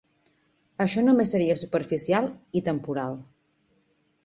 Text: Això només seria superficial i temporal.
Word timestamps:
Això 0.85 1.03
només 1.07 1.33
seria 1.35 1.59
superficial 1.61 2.33
i 2.61 2.65
temporal. 2.71 3.17